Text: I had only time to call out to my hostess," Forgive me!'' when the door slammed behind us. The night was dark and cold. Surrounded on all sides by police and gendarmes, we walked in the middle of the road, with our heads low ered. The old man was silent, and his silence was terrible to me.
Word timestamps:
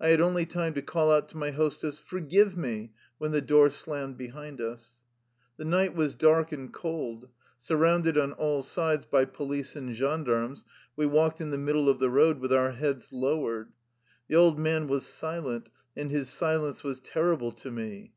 I 0.00 0.08
had 0.08 0.20
only 0.20 0.46
time 0.46 0.74
to 0.74 0.82
call 0.82 1.12
out 1.12 1.28
to 1.28 1.36
my 1.36 1.52
hostess," 1.52 2.00
Forgive 2.04 2.56
me!'' 2.56 2.92
when 3.18 3.30
the 3.30 3.40
door 3.40 3.70
slammed 3.70 4.16
behind 4.18 4.60
us. 4.60 4.96
The 5.58 5.64
night 5.64 5.94
was 5.94 6.16
dark 6.16 6.50
and 6.50 6.74
cold. 6.74 7.28
Surrounded 7.60 8.18
on 8.18 8.32
all 8.32 8.64
sides 8.64 9.04
by 9.04 9.26
police 9.26 9.76
and 9.76 9.94
gendarmes, 9.94 10.64
we 10.96 11.06
walked 11.06 11.40
in 11.40 11.52
the 11.52 11.56
middle 11.56 11.88
of 11.88 12.00
the 12.00 12.10
road, 12.10 12.40
with 12.40 12.52
our 12.52 12.72
heads 12.72 13.12
low 13.12 13.44
ered. 13.46 13.68
The 14.26 14.34
old 14.34 14.58
man 14.58 14.88
was 14.88 15.06
silent, 15.06 15.68
and 15.96 16.10
his 16.10 16.28
silence 16.30 16.82
was 16.82 16.98
terrible 16.98 17.52
to 17.52 17.70
me. 17.70 18.12